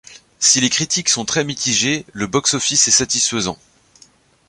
Si 0.39 0.59
les 0.59 0.71
critiques 0.71 1.09
sont 1.09 1.25
très 1.25 1.43
mitigées, 1.43 2.07
le 2.13 2.25
box-office 2.25 2.87
est 2.87 2.89
satisfaisant. 2.89 3.59